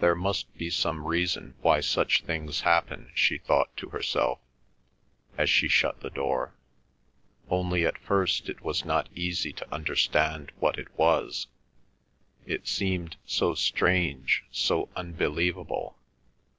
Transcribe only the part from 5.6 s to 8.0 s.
shut the door. Only at